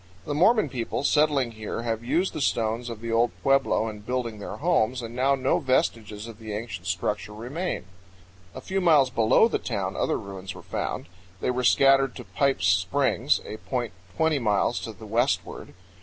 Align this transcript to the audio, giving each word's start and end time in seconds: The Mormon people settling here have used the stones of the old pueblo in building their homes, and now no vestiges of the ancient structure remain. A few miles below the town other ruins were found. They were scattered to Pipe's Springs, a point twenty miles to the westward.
The 0.25 0.33
Mormon 0.33 0.67
people 0.67 1.03
settling 1.03 1.51
here 1.51 1.83
have 1.83 2.03
used 2.03 2.33
the 2.33 2.41
stones 2.41 2.89
of 2.89 3.01
the 3.01 3.11
old 3.11 3.29
pueblo 3.43 3.87
in 3.87 3.99
building 3.99 4.39
their 4.39 4.55
homes, 4.57 5.03
and 5.03 5.15
now 5.15 5.35
no 5.35 5.59
vestiges 5.59 6.25
of 6.27 6.39
the 6.39 6.53
ancient 6.53 6.87
structure 6.87 7.35
remain. 7.35 7.85
A 8.55 8.61
few 8.61 8.81
miles 8.81 9.11
below 9.11 9.47
the 9.47 9.59
town 9.59 9.95
other 9.95 10.17
ruins 10.17 10.55
were 10.55 10.63
found. 10.63 11.05
They 11.39 11.51
were 11.51 11.63
scattered 11.63 12.15
to 12.15 12.23
Pipe's 12.23 12.65
Springs, 12.65 13.41
a 13.45 13.57
point 13.57 13.93
twenty 14.17 14.39
miles 14.39 14.79
to 14.79 14.91
the 14.91 15.05
westward. 15.05 15.75